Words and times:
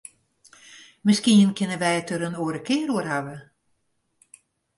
Miskien 1.05 1.51
kinne 1.57 1.77
wy 1.81 1.91
it 1.99 2.09
der 2.09 2.25
in 2.27 2.39
oare 2.41 2.61
kear 2.67 2.89
oer 2.95 3.07
hawwe. 3.11 3.37